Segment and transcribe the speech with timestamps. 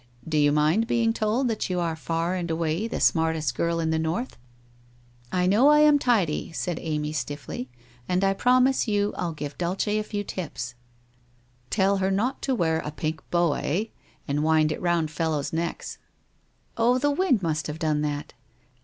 [0.27, 3.91] Do you mind being told that you are far and away the smartest girl in
[3.91, 4.35] the North?''
[5.31, 7.69] T know I am tidy,' said Amy stiffly.'
[8.09, 10.73] And I promise you I'll give Dulce a few tips/
[11.65, 13.83] 1 Tell her not to wear a pink boa, eh!
[14.27, 15.99] and wind it round fellows' necks/'
[16.77, 18.33] Oh, the wind must have done that